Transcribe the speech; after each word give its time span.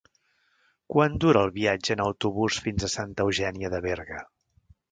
Quant 0.93 1.17
dura 1.25 1.43
el 1.47 1.53
viatge 1.59 1.93
en 1.97 2.03
autobús 2.07 2.59
fins 2.69 2.87
a 2.87 2.91
Santa 2.97 3.27
Eugènia 3.29 3.71
de 3.77 3.83
Berga? 3.89 4.27